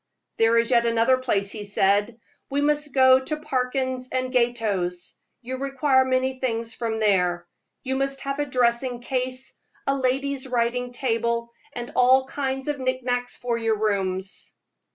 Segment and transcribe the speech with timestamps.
[0.37, 2.19] "There is yet another place," he said;
[2.49, 5.19] "we must go to Parkins & Gotto's.
[5.43, 7.45] You require many things from there.
[7.83, 13.37] You must have a dressing case, a lady's writing table, and all kinds of knickknacks
[13.37, 14.55] for your rooms."